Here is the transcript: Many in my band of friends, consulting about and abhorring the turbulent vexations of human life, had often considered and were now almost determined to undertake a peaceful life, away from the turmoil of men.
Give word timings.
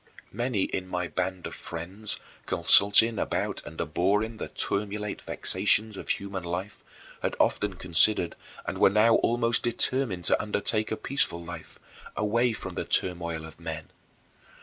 Many 0.31 0.63
in 0.63 0.87
my 0.87 1.07
band 1.07 1.45
of 1.45 1.53
friends, 1.53 2.17
consulting 2.47 3.19
about 3.19 3.63
and 3.67 3.79
abhorring 3.79 4.37
the 4.37 4.47
turbulent 4.47 5.21
vexations 5.21 5.95
of 5.95 6.09
human 6.09 6.43
life, 6.43 6.83
had 7.21 7.35
often 7.39 7.75
considered 7.75 8.35
and 8.65 8.79
were 8.79 8.89
now 8.89 9.17
almost 9.17 9.61
determined 9.61 10.25
to 10.25 10.41
undertake 10.41 10.91
a 10.91 10.97
peaceful 10.97 11.45
life, 11.45 11.77
away 12.17 12.51
from 12.51 12.73
the 12.73 12.83
turmoil 12.85 13.45
of 13.45 13.59
men. 13.59 13.91